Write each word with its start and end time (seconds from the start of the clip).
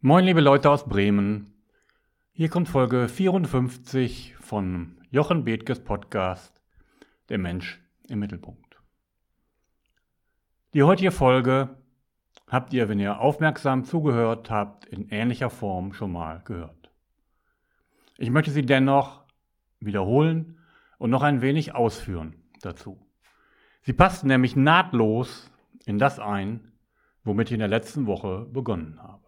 Moin 0.00 0.24
liebe 0.24 0.40
Leute 0.40 0.70
aus 0.70 0.84
Bremen. 0.84 1.52
Hier 2.30 2.48
kommt 2.48 2.68
Folge 2.68 3.08
54 3.08 4.36
von 4.38 4.96
Jochen 5.10 5.42
Bethkes 5.42 5.82
Podcast 5.82 6.62
Der 7.30 7.38
Mensch 7.38 7.82
im 8.08 8.20
Mittelpunkt. 8.20 8.80
Die 10.72 10.84
heutige 10.84 11.10
Folge 11.10 11.70
habt 12.46 12.72
ihr, 12.72 12.88
wenn 12.88 13.00
ihr 13.00 13.18
aufmerksam 13.18 13.82
zugehört 13.82 14.50
habt, 14.50 14.84
in 14.84 15.08
ähnlicher 15.08 15.50
Form 15.50 15.92
schon 15.92 16.12
mal 16.12 16.42
gehört. 16.44 16.92
Ich 18.18 18.30
möchte 18.30 18.52
sie 18.52 18.64
dennoch 18.64 19.24
wiederholen 19.80 20.60
und 20.98 21.10
noch 21.10 21.24
ein 21.24 21.42
wenig 21.42 21.74
ausführen 21.74 22.36
dazu. 22.62 23.04
Sie 23.82 23.94
passt 23.94 24.24
nämlich 24.24 24.54
nahtlos 24.54 25.50
in 25.86 25.98
das 25.98 26.20
ein, 26.20 26.70
womit 27.24 27.48
ich 27.48 27.54
in 27.54 27.58
der 27.58 27.66
letzten 27.66 28.06
Woche 28.06 28.46
begonnen 28.52 29.02
habe. 29.02 29.27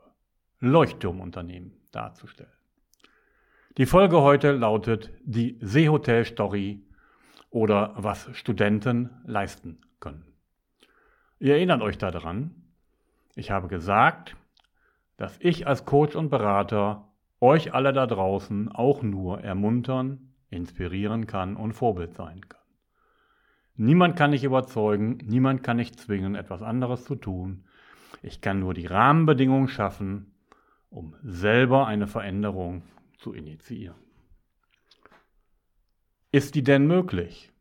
Leuchtturmunternehmen 0.61 1.73
darzustellen. 1.91 2.53
Die 3.77 3.87
Folge 3.87 4.21
heute 4.21 4.53
lautet 4.53 5.11
die 5.25 5.59
Seehotel-Story 5.61 6.83
oder 7.51 7.95
was 7.97 8.29
Studenten 8.37 9.11
leisten 9.25 9.81
können. 10.01 10.25
Ihr 11.39 11.55
erinnert 11.55 11.83
euch 11.83 11.99
daran, 11.99 12.55
ich 13.35 13.51
habe 13.51 13.69
gesagt, 13.69 14.37
dass 15.17 15.39
ich 15.41 15.67
als 15.67 15.85
Coach 15.85 16.15
und 16.15 16.31
Berater 16.31 17.09
euch 17.41 17.73
alle 17.73 17.93
da 17.93 18.07
draußen 18.07 18.71
auch 18.71 19.03
nur 19.03 19.41
ermuntern, 19.41 20.35
inspirieren 20.51 21.27
kann 21.27 21.57
und 21.57 21.73
Vorbild 21.73 22.15
sein 22.15 22.47
kann. 22.49 22.61
Niemand 23.77 24.17
kann 24.17 24.33
dich 24.33 24.45
überzeugen, 24.45 25.19
niemand 25.25 25.63
kann 25.63 25.79
dich 25.79 25.97
zwingen, 25.97 26.35
etwas 26.35 26.61
anderes 26.61 27.05
zu 27.05 27.15
tun. 27.15 27.65
Ich 28.23 28.43
kann 28.43 28.61
nur 28.61 28.75
die 28.75 28.87
Rahmenbedingungen 28.87 29.69
schaffen, 29.69 30.30
um 30.91 31.15
selber 31.23 31.87
eine 31.87 32.07
Veränderung 32.07 32.83
zu 33.17 33.33
initiieren. 33.33 33.97
Ist 36.33 36.55
die 36.55 36.63
denn 36.63 36.87
möglich? 36.87 37.53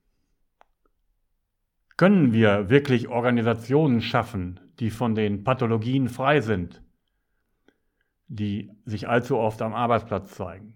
Können 1.98 2.34
wir 2.34 2.70
wirklich 2.70 3.08
Organisationen 3.08 4.02
schaffen, 4.02 4.60
die 4.80 4.90
von 4.90 5.16
den 5.16 5.44
Pathologien 5.44 6.08
frei 6.08 6.42
sind, 6.42 6.82
die 8.28 8.72
sich 8.86 9.08
allzu 9.08 9.38
oft 9.38 9.62
am 9.62 9.74
Arbeitsplatz 9.74 10.34
zeigen? 10.36 10.76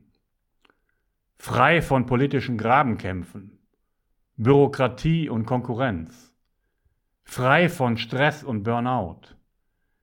Frei 1.38 1.82
von 1.82 2.06
politischen 2.06 2.58
Grabenkämpfen, 2.58 3.60
Bürokratie 4.38 5.30
und 5.30 5.45
Konkurrenz, 5.45 6.34
frei 7.23 7.70
von 7.70 7.98
Stress 7.98 8.44
und 8.44 8.64
Burnout, 8.64 9.22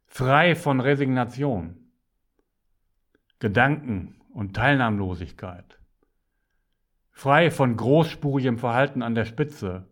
frei 0.06 0.54
von 0.54 0.80
Resignation, 0.80 1.89
Gedanken 3.40 4.20
und 4.34 4.54
Teilnahmlosigkeit, 4.54 5.78
frei 7.10 7.50
von 7.50 7.74
großspurigem 7.74 8.58
Verhalten 8.58 9.00
an 9.00 9.14
der 9.14 9.24
Spitze 9.24 9.88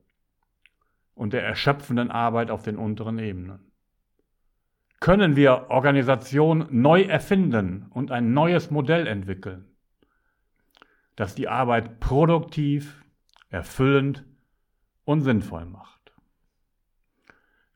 und 1.15 1.33
der 1.33 1.45
erschöpfenden 1.45 2.11
Arbeit 2.11 2.51
auf 2.51 2.63
den 2.63 2.77
unteren 2.77 3.19
Ebenen. 3.19 3.73
Können 5.01 5.35
wir 5.35 5.71
Organisation 5.71 6.67
neu 6.71 7.03
erfinden 7.03 7.87
und 7.89 8.11
ein 8.11 8.35
neues 8.35 8.71
Modell 8.71 9.07
entwickeln, 9.07 9.65
das 11.17 11.35
die 11.35 11.49
Arbeit 11.49 12.01
produktiv, 12.01 13.03
erfüllend 13.49 14.27
und 15.05 15.23
sinnvoll 15.23 15.65
macht? 15.65 16.13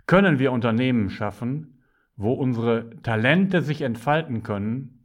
Können 0.05 0.39
wir 0.39 0.53
Unternehmen 0.53 1.09
schaffen, 1.09 1.83
wo 2.17 2.35
unsere 2.35 2.91
Talente 3.03 3.63
sich 3.63 3.81
entfalten 3.81 4.43
können 4.43 5.02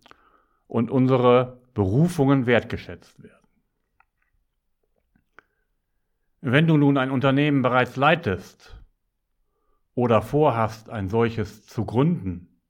und 0.67 0.91
unsere 0.91 1.61
Berufungen 1.73 2.45
wertgeschätzt 2.45 3.21
werden. 3.23 3.47
Wenn 6.41 6.67
du 6.67 6.78
nun 6.78 6.97
ein 6.97 7.11
Unternehmen 7.11 7.61
bereits 7.61 7.95
leitest 7.95 8.81
oder 9.95 10.22
vorhast, 10.22 10.89
ein 10.89 11.09
solches 11.09 11.66
zu 11.66 11.85
gründen, 11.85 12.61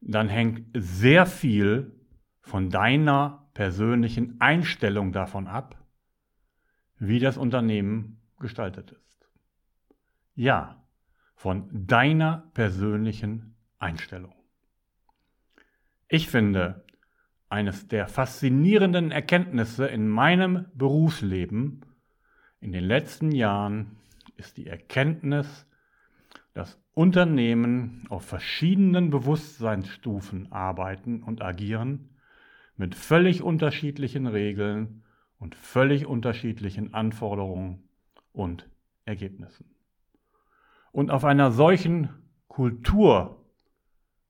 dann 0.00 0.28
hängt 0.28 0.68
sehr 0.74 1.26
viel 1.26 1.92
von 2.40 2.70
deiner 2.70 3.48
persönlichen 3.54 4.40
Einstellung 4.40 5.12
davon 5.12 5.46
ab, 5.46 5.82
wie 6.98 7.18
das 7.18 7.36
Unternehmen 7.36 8.20
gestaltet 8.38 8.92
ist. 8.92 9.28
Ja, 10.34 10.84
von 11.34 11.68
deiner 11.86 12.50
persönlichen 12.54 13.56
Einstellung. 13.78 14.41
Ich 16.14 16.28
finde, 16.28 16.84
eines 17.48 17.88
der 17.88 18.06
faszinierenden 18.06 19.12
Erkenntnisse 19.12 19.86
in 19.86 20.10
meinem 20.10 20.66
Berufsleben 20.74 21.86
in 22.60 22.70
den 22.70 22.84
letzten 22.84 23.32
Jahren 23.32 23.96
ist 24.36 24.58
die 24.58 24.66
Erkenntnis, 24.66 25.66
dass 26.52 26.78
Unternehmen 26.92 28.04
auf 28.10 28.26
verschiedenen 28.26 29.08
Bewusstseinsstufen 29.08 30.52
arbeiten 30.52 31.22
und 31.22 31.40
agieren, 31.40 32.10
mit 32.76 32.94
völlig 32.94 33.42
unterschiedlichen 33.42 34.26
Regeln 34.26 35.04
und 35.38 35.54
völlig 35.54 36.04
unterschiedlichen 36.04 36.92
Anforderungen 36.92 37.88
und 38.34 38.68
Ergebnissen. 39.06 39.64
Und 40.90 41.10
auf 41.10 41.24
einer 41.24 41.52
solchen 41.52 42.10
Kultur 42.48 43.41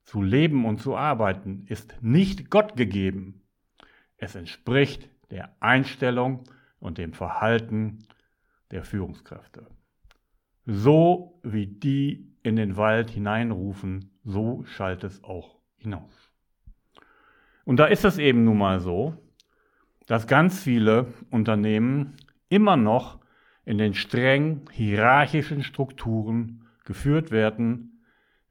zu 0.03 0.21
leben 0.21 0.65
und 0.65 0.81
zu 0.81 0.95
arbeiten 0.95 1.65
ist 1.67 1.97
nicht 2.01 2.49
Gott 2.49 2.75
gegeben. 2.75 3.41
Es 4.17 4.35
entspricht 4.35 5.09
der 5.31 5.55
Einstellung 5.59 6.43
und 6.79 6.97
dem 6.97 7.13
Verhalten 7.13 7.99
der 8.71 8.83
Führungskräfte. 8.83 9.67
So 10.65 11.39
wie 11.43 11.67
die 11.67 12.33
in 12.43 12.55
den 12.55 12.77
Wald 12.77 13.09
hineinrufen, 13.09 14.11
so 14.23 14.63
schallt 14.65 15.03
es 15.03 15.23
auch 15.23 15.59
hinaus. 15.77 16.31
Und 17.65 17.77
da 17.77 17.85
ist 17.85 18.05
es 18.05 18.17
eben 18.17 18.43
nun 18.43 18.57
mal 18.57 18.79
so, 18.79 19.15
dass 20.07 20.27
ganz 20.27 20.61
viele 20.61 21.13
Unternehmen 21.29 22.17
immer 22.49 22.75
noch 22.75 23.19
in 23.65 23.77
den 23.77 23.93
streng 23.93 24.69
hierarchischen 24.71 25.63
Strukturen 25.63 26.65
geführt 26.83 27.31
werden, 27.31 27.92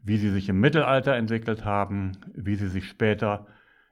wie 0.03 0.17
sie 0.17 0.31
sich 0.31 0.49
im 0.49 0.61
Mittelalter 0.61 1.15
entwickelt 1.15 1.65
haben, 1.65 2.13
wie 2.35 2.57
sie 2.57 2.69
sich 2.69 2.89
später 2.89 3.47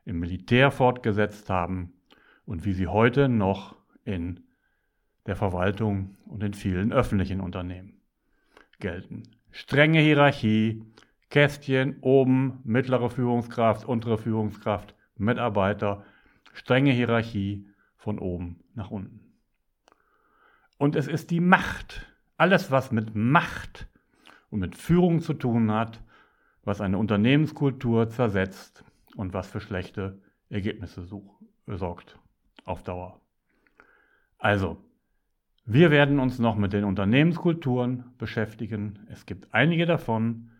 im 0.04 0.19
Militär 0.19 0.71
fortgesetzt 0.71 1.48
haben 1.50 1.93
und 2.44 2.65
wie 2.65 2.72
sie 2.72 2.88
heute 2.88 3.28
noch 3.28 3.76
in 4.04 4.41
der 5.26 5.37
Verwaltung 5.37 6.16
und 6.26 6.43
in 6.43 6.54
vielen 6.54 6.93
öffentlichen 6.93 7.41
Unternehmen 7.41 8.00
gelten. 8.81 9.22
Strenge 9.50 10.00
Hierarchie, 10.00 10.84
Kästchen, 11.28 11.98
oben 12.00 12.60
mittlere 12.65 13.10
Führungskraft, 13.10 13.84
untere 13.84 14.19
Führungskraft, 14.19 14.94
Mitarbeiter, 15.16 16.04
strenge 16.53 16.91
Hierarchie 16.91 17.69
von 17.97 18.19
oben 18.19 18.60
nach 18.75 18.91
unten. 18.91 19.21
Und 20.78 20.97
es 20.97 21.06
ist 21.06 21.31
die 21.31 21.41
Macht, 21.41 22.06
alles 22.37 22.71
was 22.71 22.91
mit 22.91 23.15
Macht 23.15 23.87
und 24.50 24.61
mit 24.61 24.77
Führung 24.77 25.21
zu 25.21 25.34
tun 25.34 25.71
hat, 25.72 26.03
was 26.65 26.81
eine 26.81 26.99
Unternehmenskultur 26.99 28.09
zersetzt 28.11 28.84
und 29.16 29.33
was 29.33 29.49
für 29.49 29.61
schlechte 29.61 30.21
Ergebnisse 30.50 31.06
sorgt 31.66 32.19
auf 32.65 32.83
Dauer. 32.83 33.21
Also, 34.39 34.78
wir 35.65 35.91
werden 35.91 36.19
uns 36.19 36.39
noch 36.39 36.56
mit 36.56 36.72
den 36.72 36.84
Unternehmenskulturen 36.84 38.05
beschäftigen. 38.19 39.06
Es 39.09 39.27
gibt 39.27 39.55
einige 39.55 39.87
davon. 39.87 40.50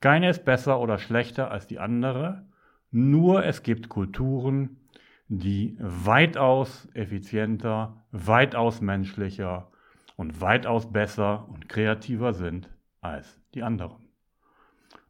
Keine 0.00 0.28
ist 0.28 0.44
besser 0.44 0.80
oder 0.80 0.98
schlechter 0.98 1.50
als 1.50 1.66
die 1.66 1.78
andere. 1.78 2.46
Nur 2.90 3.44
es 3.44 3.62
gibt 3.62 3.88
Kulturen, 3.88 4.76
die 5.28 5.76
weitaus 5.80 6.88
effizienter, 6.94 8.04
weitaus 8.12 8.80
menschlicher 8.80 9.70
und 10.16 10.40
weitaus 10.40 10.92
besser 10.92 11.48
und 11.48 11.68
kreativer 11.68 12.32
sind 12.34 12.68
als 13.00 13.40
die 13.54 13.62
anderen. 13.62 14.08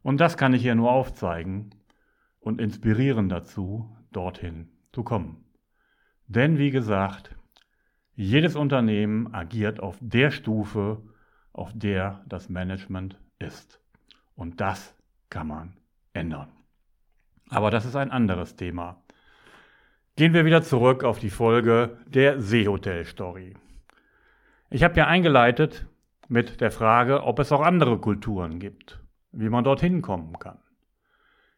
Und 0.01 0.19
das 0.19 0.37
kann 0.37 0.53
ich 0.53 0.61
hier 0.61 0.75
nur 0.75 0.91
aufzeigen 0.91 1.75
und 2.39 2.61
inspirieren 2.61 3.29
dazu, 3.29 3.95
dorthin 4.11 4.69
zu 4.91 5.03
kommen. 5.03 5.43
Denn 6.27 6.57
wie 6.57 6.71
gesagt, 6.71 7.35
jedes 8.15 8.55
Unternehmen 8.55 9.33
agiert 9.33 9.79
auf 9.79 9.97
der 10.01 10.31
Stufe, 10.31 11.01
auf 11.53 11.71
der 11.73 12.23
das 12.27 12.49
Management 12.49 13.17
ist. 13.39 13.79
Und 14.35 14.61
das 14.61 14.95
kann 15.29 15.47
man 15.47 15.77
ändern. 16.13 16.51
Aber 17.49 17.71
das 17.71 17.85
ist 17.85 17.95
ein 17.95 18.11
anderes 18.11 18.55
Thema. 18.55 19.01
Gehen 20.15 20.33
wir 20.33 20.45
wieder 20.45 20.61
zurück 20.61 21.03
auf 21.03 21.19
die 21.19 21.29
Folge 21.29 21.97
der 22.05 22.41
Seehotel-Story. 22.41 23.55
Ich 24.69 24.83
habe 24.83 24.95
ja 24.95 25.07
eingeleitet 25.07 25.87
mit 26.29 26.61
der 26.61 26.71
Frage, 26.71 27.23
ob 27.23 27.39
es 27.39 27.51
auch 27.51 27.61
andere 27.61 27.97
Kulturen 27.97 28.59
gibt, 28.59 29.01
wie 29.31 29.49
man 29.49 29.63
dorthin 29.63 30.01
kommen 30.01 30.37
kann. 30.39 30.59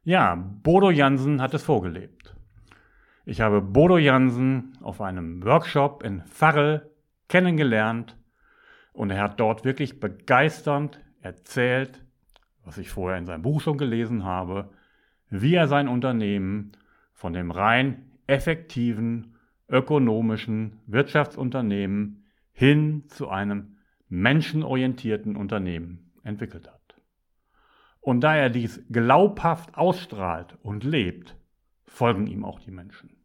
Ja, 0.04 0.36
Bodo 0.36 0.90
Jansen 0.90 1.42
hat 1.42 1.54
es 1.54 1.64
vorgelebt. 1.64 2.36
Ich 3.26 3.42
habe 3.42 3.62
Bodo 3.62 3.98
Jansen 3.98 4.78
auf 4.82 5.02
einem 5.02 5.44
Workshop 5.44 6.04
in 6.04 6.24
Farrell 6.26 6.90
kennengelernt 7.28 8.18
und 8.94 9.12
er 9.12 9.22
hat 9.22 9.40
dort 9.40 9.64
wirklich 9.64 10.00
begeisternd 10.00 11.00
erzählt, 11.22 12.04
was 12.64 12.78
ich 12.78 12.90
vorher 12.90 13.20
in 13.20 13.26
seinem 13.26 13.44
Buch 13.44 13.62
schon 13.62 13.78
gelesen 13.78 14.24
habe, 14.24 14.72
wie 15.30 15.54
er 15.54 15.68
sein 15.68 15.88
Unternehmen 15.88 16.72
von 17.14 17.34
dem 17.34 17.52
rein 17.52 18.12
effektiven, 18.26 19.36
ökonomischen 19.70 20.80
Wirtschaftsunternehmen 20.88 22.26
hin 22.54 23.04
zu 23.08 23.30
einem 23.30 23.78
menschenorientierten 24.12 25.38
Unternehmen 25.38 26.12
entwickelt 26.24 26.68
hat. 26.68 26.96
Und 28.02 28.22
da 28.22 28.36
er 28.36 28.50
dies 28.50 28.84
glaubhaft 28.92 29.76
ausstrahlt 29.76 30.58
und 30.64 30.84
lebt, 30.84 31.38
folgen 31.86 32.28
ihm 32.28 32.44
auch 32.44 32.60
die 32.60 32.72
Menschen. 32.72 33.16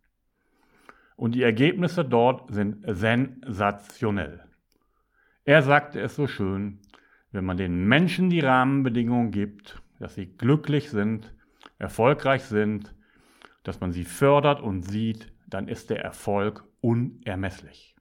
Und 1.16 1.34
die 1.34 1.42
Ergebnisse 1.42 2.04
dort 2.04 2.52
sind 2.52 2.84
sensationell. 2.86 4.44
Er 5.44 5.62
sagte 5.62 6.00
es 6.00 6.14
so 6.14 6.26
schön, 6.26 6.78
wenn 7.32 7.44
man 7.44 7.56
den 7.56 7.86
Menschen 7.86 8.30
die 8.30 8.40
Rahmenbedingungen 8.40 9.32
gibt, 9.32 9.82
dass 9.98 10.14
sie 10.14 10.26
glücklich 10.26 10.90
sind, 10.90 11.34
erfolgreich 11.78 12.44
sind, 12.44 12.94
dass 13.64 13.80
man 13.80 13.92
sie 13.92 14.04
fördert 14.04 14.60
und 14.60 14.82
sieht, 14.82 15.32
dann 15.48 15.66
ist 15.68 15.90
der 15.90 16.02
Erfolg 16.04 16.64
unermesslich. 16.80 17.96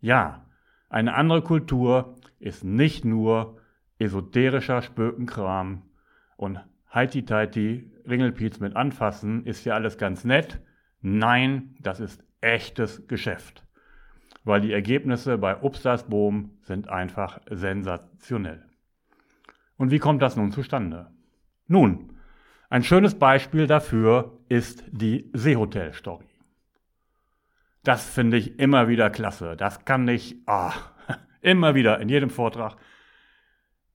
Ja, 0.00 0.47
eine 0.88 1.14
andere 1.14 1.42
Kultur 1.42 2.16
ist 2.38 2.64
nicht 2.64 3.04
nur 3.04 3.58
esoterischer 3.98 4.82
Spökenkram 4.82 5.82
und 6.36 6.60
heiti-teiti 6.92 7.90
Ringelpiez 8.08 8.60
mit 8.60 8.74
anfassen, 8.74 9.44
ist 9.44 9.64
ja 9.64 9.74
alles 9.74 9.98
ganz 9.98 10.24
nett. 10.24 10.60
Nein, 11.00 11.76
das 11.80 12.00
ist 12.00 12.24
echtes 12.40 13.06
Geschäft. 13.06 13.66
Weil 14.44 14.60
die 14.62 14.72
Ergebnisse 14.72 15.36
bei 15.36 15.60
Upstasboom 15.60 16.52
sind 16.62 16.88
einfach 16.88 17.40
sensationell. 17.50 18.64
Und 19.76 19.90
wie 19.90 19.98
kommt 19.98 20.22
das 20.22 20.36
nun 20.36 20.52
zustande? 20.52 21.10
Nun, 21.66 22.14
ein 22.70 22.82
schönes 22.82 23.14
Beispiel 23.14 23.66
dafür 23.66 24.38
ist 24.48 24.84
die 24.90 25.30
Seehotel-Story. 25.34 26.24
Das 27.88 28.06
finde 28.06 28.36
ich 28.36 28.58
immer 28.58 28.86
wieder 28.88 29.08
klasse. 29.08 29.56
Das 29.56 29.86
kann 29.86 30.06
ich 30.08 30.36
oh, 30.46 30.70
immer 31.40 31.74
wieder 31.74 31.98
in 32.00 32.10
jedem 32.10 32.28
Vortrag 32.28 32.76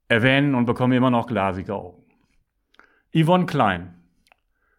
erwähnen 0.08 0.56
und 0.56 0.66
bekomme 0.66 0.96
immer 0.96 1.12
noch 1.12 1.28
glasige 1.28 1.76
Augen. 1.76 2.04
Yvonne 3.16 3.46
Klein, 3.46 3.94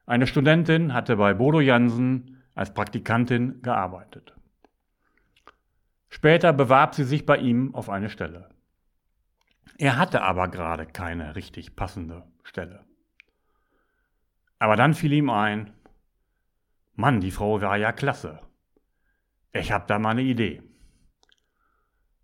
eine 0.05 0.27
Studentin, 0.27 0.93
hatte 0.93 1.15
bei 1.15 1.33
Bodo 1.33 1.61
Jansen 1.61 2.43
als 2.57 2.75
Praktikantin 2.75 3.63
gearbeitet. 3.63 4.35
Später 6.09 6.53
bewarb 6.53 6.97
sie 6.97 7.05
sich 7.05 7.25
bei 7.25 7.37
ihm 7.37 7.73
auf 7.73 7.91
eine 7.91 8.11
Stelle. 8.11 8.49
Er 9.79 9.97
hatte 9.97 10.23
aber 10.23 10.49
gerade 10.49 10.87
keine 10.87 11.37
richtig 11.37 11.77
passende 11.77 12.25
Stelle. 12.43 12.85
Aber 14.59 14.75
dann 14.75 14.93
fiel 14.93 15.13
ihm 15.13 15.31
ein, 15.31 15.73
Mann, 16.97 17.21
die 17.21 17.31
Frau 17.31 17.61
war 17.61 17.77
ja 17.77 17.93
klasse. 17.93 18.41
Ich 19.57 19.71
habe 19.71 19.85
da 19.87 20.01
mal 20.01 20.11
eine 20.11 20.23
Idee. 20.23 20.63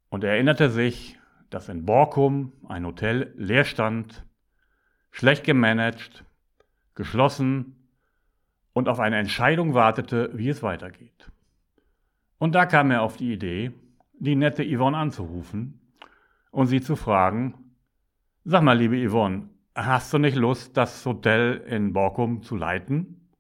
Und 0.09 0.25
er 0.25 0.33
erinnerte 0.33 0.69
sich, 0.69 1.17
dass 1.49 1.69
in 1.69 1.87
Borkum 1.87 2.53
ein 2.69 2.85
Hotel 2.85 3.33
leer 3.37 3.65
stand, 3.65 4.27
schlecht 5.13 5.45
gemanagt, 5.45 6.25
geschlossen 6.97 7.89
und 8.73 8.89
auf 8.89 8.99
eine 8.99 9.19
Entscheidung 9.19 9.75
wartete, 9.75 10.31
wie 10.35 10.49
es 10.49 10.65
weitergeht. 10.65 11.31
Und 12.39 12.57
da 12.57 12.67
kam 12.67 12.91
er 12.91 13.03
auf 13.03 13.17
die 13.17 13.33
Idee, 13.33 13.73
die 14.19 14.35
nette 14.35 14.65
Yvonne 14.65 14.97
anzurufen 14.97 15.95
und 16.51 16.67
sie 16.67 16.81
zu 16.81 16.97
fragen, 16.97 17.77
sag 18.45 18.63
mal, 18.63 18.77
liebe 18.77 19.09
Yvonne, 19.09 19.51
hast 19.77 20.13
du 20.13 20.19
nicht 20.19 20.37
Lust, 20.37 20.77
das 20.77 21.07
Hotel 21.07 21.59
in 21.69 21.93
Borkum 21.93 22.43
zu 22.43 22.57
leiten? 22.57 23.31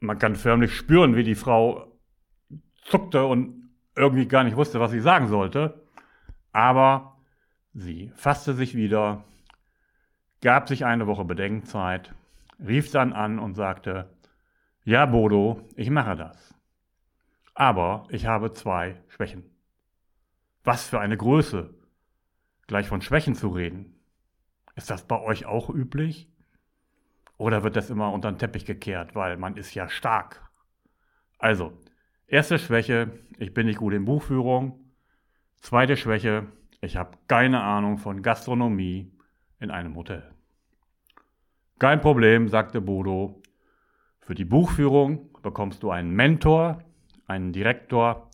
Man 0.00 0.18
kann 0.18 0.34
förmlich 0.34 0.74
spüren, 0.74 1.14
wie 1.14 1.24
die 1.24 1.36
Frau 1.36 1.87
zuckte 2.88 3.24
und 3.24 3.70
irgendwie 3.94 4.26
gar 4.26 4.44
nicht 4.44 4.56
wusste, 4.56 4.80
was 4.80 4.90
sie 4.90 5.00
sagen 5.00 5.28
sollte. 5.28 5.82
Aber 6.52 7.16
sie 7.74 8.12
fasste 8.14 8.54
sich 8.54 8.74
wieder, 8.74 9.24
gab 10.40 10.68
sich 10.68 10.84
eine 10.84 11.06
Woche 11.06 11.24
Bedenkzeit, 11.24 12.14
rief 12.64 12.90
dann 12.90 13.12
an 13.12 13.38
und 13.38 13.54
sagte, 13.54 14.08
ja 14.84 15.06
Bodo, 15.06 15.68
ich 15.76 15.90
mache 15.90 16.16
das. 16.16 16.54
Aber 17.54 18.06
ich 18.10 18.26
habe 18.26 18.52
zwei 18.52 18.96
Schwächen. 19.08 19.44
Was 20.64 20.88
für 20.88 21.00
eine 21.00 21.16
Größe, 21.16 21.74
gleich 22.66 22.88
von 22.88 23.02
Schwächen 23.02 23.34
zu 23.34 23.48
reden. 23.48 23.94
Ist 24.76 24.90
das 24.90 25.02
bei 25.02 25.20
euch 25.20 25.46
auch 25.46 25.70
üblich? 25.70 26.28
Oder 27.36 27.64
wird 27.64 27.76
das 27.76 27.90
immer 27.90 28.12
unter 28.12 28.30
den 28.30 28.38
Teppich 28.38 28.64
gekehrt, 28.64 29.14
weil 29.14 29.36
man 29.36 29.56
ist 29.56 29.74
ja 29.74 29.88
stark? 29.88 30.48
Also, 31.38 31.72
erste 32.28 32.58
Schwäche, 32.58 33.10
ich 33.38 33.52
bin 33.54 33.66
nicht 33.66 33.78
gut 33.78 33.94
in 33.94 34.04
Buchführung. 34.04 34.78
Zweite 35.56 35.96
Schwäche, 35.96 36.46
ich 36.80 36.96
habe 36.96 37.16
keine 37.26 37.62
Ahnung 37.62 37.98
von 37.98 38.22
Gastronomie 38.22 39.10
in 39.58 39.70
einem 39.70 39.96
Hotel. 39.96 40.22
Kein 41.78 42.00
Problem, 42.00 42.48
sagte 42.48 42.80
Bodo. 42.80 43.42
Für 44.20 44.34
die 44.34 44.44
Buchführung 44.44 45.30
bekommst 45.42 45.82
du 45.82 45.90
einen 45.90 46.10
Mentor, 46.10 46.82
einen 47.26 47.52
Direktor 47.52 48.30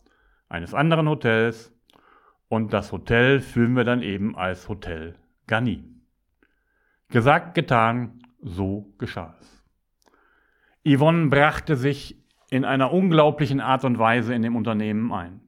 eines 0.49 0.73
anderen 0.73 1.07
Hotels 1.07 1.73
und 2.49 2.73
das 2.73 2.91
Hotel 2.91 3.39
führen 3.39 3.75
wir 3.75 3.85
dann 3.85 4.01
eben 4.01 4.35
als 4.35 4.67
Hotel 4.67 5.15
Garni. 5.47 5.83
Gesagt, 7.09 7.55
getan, 7.55 8.19
so 8.41 8.93
geschah 8.97 9.35
es. 9.39 9.63
Yvonne 10.83 11.27
brachte 11.29 11.75
sich 11.75 12.24
in 12.49 12.65
einer 12.65 12.91
unglaublichen 12.91 13.59
Art 13.59 13.83
und 13.85 13.99
Weise 13.99 14.33
in 14.33 14.41
dem 14.41 14.55
Unternehmen 14.55 15.11
ein. 15.11 15.41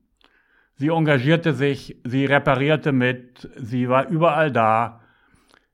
Sie 0.75 0.89
engagierte 0.89 1.53
sich, 1.53 1.97
sie 2.03 2.25
reparierte 2.25 2.91
mit, 2.91 3.49
sie 3.55 3.89
war 3.89 4.07
überall 4.07 4.51
da, 4.51 5.01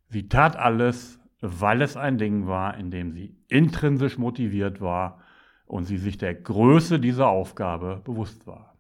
sie 0.08 0.30
tat 0.30 0.56
alles, 0.56 1.20
weil 1.42 1.82
es 1.82 1.98
ein 1.98 2.18
Ding 2.18 2.48
war, 2.48 2.78
in 2.78 2.90
dem 2.90 3.12
sie 3.12 3.36
intrinsisch 3.50 4.18
motiviert 4.18 4.80
war 4.80 5.22
und 5.66 5.86
sie 5.86 5.98
sich 5.98 6.18
der 6.18 6.34
Größe 6.36 7.00
dieser 7.00 7.28
Aufgabe 7.28 8.02
bewusst 8.06 8.48
war. 8.48 8.78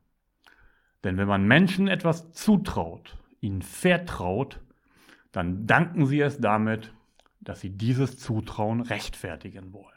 Denn 1.04 1.18
wenn 1.18 1.28
man 1.28 1.46
Menschen 1.46 1.90
etwas 1.90 2.32
zutraut, 2.32 3.18
ihnen 3.42 3.62
vertraut, 3.62 4.62
dann 5.34 5.68
danken 5.68 6.06
sie 6.06 6.22
es 6.22 6.40
damit, 6.40 6.94
dass 7.42 7.60
sie 7.60 7.72
dieses 7.72 8.18
Zutrauen 8.18 8.80
rechtfertigen 8.80 9.74
wollen. 9.74 9.88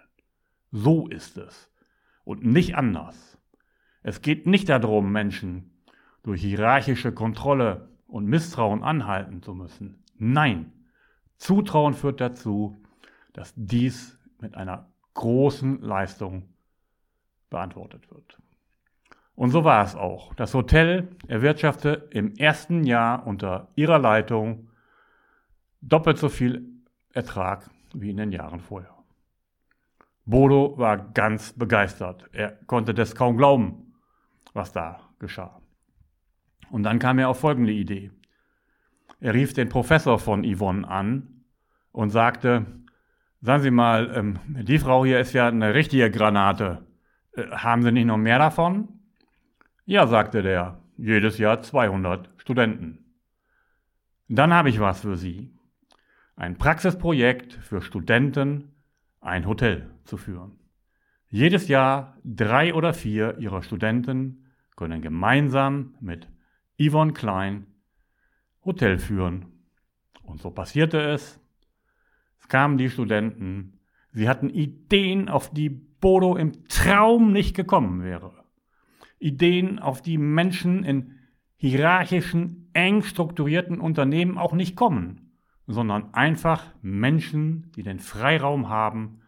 So 0.72 1.06
ist 1.06 1.38
es 1.38 1.70
und 2.26 2.44
nicht 2.44 2.74
anders. 2.74 3.38
Es 4.02 4.20
geht 4.20 4.46
nicht 4.46 4.68
darum, 4.68 5.12
Menschen 5.12 5.70
durch 6.24 6.42
hierarchische 6.42 7.12
Kontrolle 7.12 7.88
und 8.08 8.26
Misstrauen 8.26 8.82
anhalten 8.82 9.42
zu 9.42 9.54
müssen. 9.54 10.02
Nein, 10.18 10.72
Zutrauen 11.36 11.94
führt 11.94 12.20
dazu, 12.20 12.76
dass 13.32 13.54
dies 13.56 14.18
mit 14.40 14.56
einer 14.56 14.90
großen 15.14 15.80
Leistung 15.80 16.48
beantwortet 17.48 18.10
wird. 18.10 18.38
Und 19.36 19.50
so 19.50 19.62
war 19.62 19.84
es 19.84 19.94
auch. 19.94 20.34
Das 20.34 20.52
Hotel 20.52 21.08
erwirtschaftete 21.28 22.08
im 22.10 22.34
ersten 22.34 22.82
Jahr 22.82 23.24
unter 23.24 23.68
ihrer 23.76 24.00
Leitung 24.00 24.68
doppelt 25.80 26.18
so 26.18 26.28
viel 26.28 26.66
Ertrag 27.12 27.70
wie 27.94 28.10
in 28.10 28.16
den 28.16 28.32
Jahren 28.32 28.60
vorher. 28.60 28.95
Bodo 30.26 30.76
war 30.76 30.98
ganz 31.12 31.52
begeistert. 31.52 32.28
Er 32.32 32.50
konnte 32.66 32.92
das 32.92 33.14
kaum 33.14 33.36
glauben, 33.36 33.94
was 34.52 34.72
da 34.72 35.00
geschah. 35.20 35.60
Und 36.70 36.82
dann 36.82 36.98
kam 36.98 37.18
er 37.18 37.28
auf 37.28 37.40
folgende 37.40 37.72
Idee. 37.72 38.10
Er 39.20 39.34
rief 39.34 39.54
den 39.54 39.68
Professor 39.68 40.18
von 40.18 40.44
Yvonne 40.44 40.86
an 40.86 41.44
und 41.92 42.10
sagte, 42.10 42.66
sagen 43.40 43.62
Sie 43.62 43.70
mal, 43.70 44.12
ähm, 44.14 44.38
die 44.46 44.78
Frau 44.78 45.04
hier 45.04 45.20
ist 45.20 45.32
ja 45.32 45.46
eine 45.46 45.74
richtige 45.74 46.10
Granate. 46.10 46.84
Äh, 47.32 47.46
haben 47.50 47.82
Sie 47.82 47.92
nicht 47.92 48.06
noch 48.06 48.18
mehr 48.18 48.38
davon? 48.38 48.88
Ja, 49.84 50.08
sagte 50.08 50.42
der, 50.42 50.80
jedes 50.96 51.38
Jahr 51.38 51.62
200 51.62 52.28
Studenten. 52.36 53.04
Dann 54.28 54.52
habe 54.52 54.70
ich 54.70 54.80
was 54.80 55.00
für 55.00 55.16
Sie. 55.16 55.54
Ein 56.34 56.58
Praxisprojekt 56.58 57.54
für 57.54 57.80
Studenten, 57.80 58.75
ein 59.26 59.46
Hotel 59.46 59.90
zu 60.04 60.16
führen. 60.16 60.58
Jedes 61.28 61.68
Jahr 61.68 62.16
drei 62.24 62.72
oder 62.72 62.94
vier 62.94 63.38
ihrer 63.38 63.62
Studenten 63.62 64.46
können 64.76 65.02
gemeinsam 65.02 65.94
mit 66.00 66.28
Yvonne 66.80 67.12
Klein 67.12 67.66
Hotel 68.64 68.98
führen. 68.98 69.46
Und 70.22 70.40
so 70.40 70.50
passierte 70.50 71.00
es. 71.00 71.40
Es 72.38 72.48
kamen 72.48 72.78
die 72.78 72.90
Studenten. 72.90 73.80
Sie 74.12 74.28
hatten 74.28 74.50
Ideen, 74.50 75.28
auf 75.28 75.52
die 75.52 75.68
Bodo 75.68 76.36
im 76.36 76.68
Traum 76.68 77.32
nicht 77.32 77.56
gekommen 77.56 78.02
wäre. 78.02 78.44
Ideen, 79.18 79.78
auf 79.78 80.02
die 80.02 80.18
Menschen 80.18 80.84
in 80.84 81.18
hierarchischen, 81.56 82.70
eng 82.74 83.02
strukturierten 83.02 83.80
Unternehmen 83.80 84.36
auch 84.36 84.52
nicht 84.52 84.76
kommen, 84.76 85.25
sondern 85.66 86.14
einfach 86.14 86.64
Menschen, 86.82 87.72
die 87.72 87.82
den 87.82 87.98
Freiraum 87.98 88.68
haben, 88.68 89.20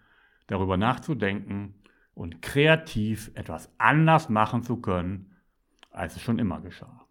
darüber 0.47 0.77
nachzudenken 0.77 1.75
und 2.15 2.43
kreativ 2.43 3.31
etwas 3.35 3.71
anders 3.79 4.29
machen 4.29 4.63
zu 4.63 4.81
können, 4.81 5.37
als 5.91 6.17
es 6.17 6.23
schon 6.23 6.39
immer 6.39 6.61
geschah. 6.61 7.07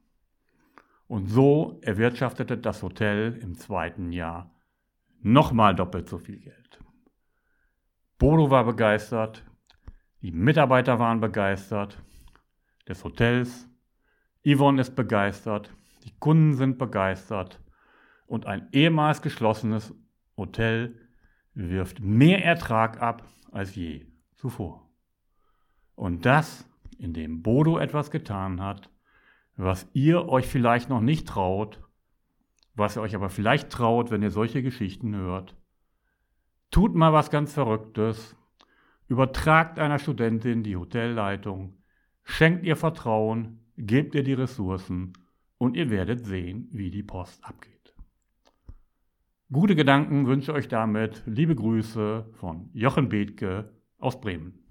Und 1.07 1.27
so 1.27 1.79
erwirtschaftete 1.81 2.57
das 2.57 2.83
Hotel 2.83 3.37
im 3.41 3.57
zweiten 3.57 4.11
Jahr 4.11 4.51
nochmal 5.21 5.75
doppelt 5.75 6.09
so 6.09 6.17
viel 6.17 6.39
Geld. 6.39 6.79
Bodo 8.17 8.49
war 8.49 8.65
begeistert, 8.65 9.43
die 10.21 10.31
Mitarbeiter 10.31 10.99
waren 10.99 11.19
begeistert, 11.19 12.01
des 12.87 13.03
Hotels, 13.03 13.69
Yvonne 14.45 14.81
ist 14.81 14.95
begeistert, 14.95 15.73
die 16.03 16.13
Kunden 16.19 16.53
sind 16.53 16.77
begeistert 16.77 17.59
und 18.27 18.45
ein 18.45 18.67
ehemals 18.71 19.21
geschlossenes 19.21 19.95
Hotel 20.35 20.95
wirft 21.53 21.99
mehr 21.99 22.45
Ertrag 22.45 23.01
ab 23.01 23.27
als 23.51 23.73
je 23.75 24.05
zuvor. 24.35 24.87
Und 25.95 26.25
das, 26.25 26.69
indem 26.99 27.41
Bodo 27.41 27.79
etwas 27.79 28.11
getan 28.11 28.61
hat, 28.61 28.91
was 29.55 29.89
ihr 29.93 30.29
euch 30.29 30.45
vielleicht 30.45 30.89
noch 30.89 31.01
nicht 31.01 31.27
traut, 31.27 31.81
was 32.75 32.95
ihr 32.95 33.01
euch 33.01 33.15
aber 33.15 33.29
vielleicht 33.29 33.71
traut, 33.71 34.11
wenn 34.11 34.21
ihr 34.21 34.29
solche 34.29 34.61
Geschichten 34.61 35.15
hört. 35.15 35.55
Tut 36.69 36.93
mal 36.93 37.13
was 37.13 37.31
ganz 37.31 37.53
Verrücktes, 37.53 38.35
übertragt 39.07 39.79
einer 39.79 39.97
Studentin 39.97 40.61
die 40.61 40.75
Hotelleitung, 40.75 41.81
schenkt 42.23 42.65
ihr 42.65 42.75
Vertrauen, 42.75 43.65
gebt 43.77 44.13
ihr 44.13 44.23
die 44.23 44.33
Ressourcen 44.33 45.13
und 45.57 45.75
ihr 45.75 45.89
werdet 45.89 46.25
sehen, 46.25 46.67
wie 46.71 46.91
die 46.91 47.03
Post 47.03 47.43
abgeht. 47.43 47.76
Gute 49.49 49.77
Gedanken 49.77 50.27
wünsche 50.27 50.51
euch 50.51 50.67
damit 50.67 51.23
liebe 51.25 51.55
Grüße 51.55 52.25
von 52.33 52.69
Jochen 52.73 53.07
Bethke 53.07 53.71
aus 53.97 54.19
Bremen. 54.19 54.66